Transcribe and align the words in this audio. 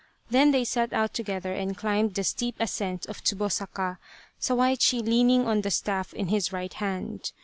Then 0.31 0.49
they 0.49 0.63
set 0.63 0.93
out 0.93 1.13
together 1.13 1.53
and 1.53 1.77
climbed 1.77 2.15
the 2.15 2.23
steep 2.23 2.55
ascent 2.59 3.05
of 3.05 3.23
Tsubo 3.23 3.51
saka, 3.51 3.99
Sawaichi 4.39 4.99
leaning 4.99 5.47
on 5.47 5.61
the 5.61 5.69
staff 5.69 6.11
in 6.15 6.29
his 6.29 6.51
right 6.51 6.73
hand. 6.73 7.31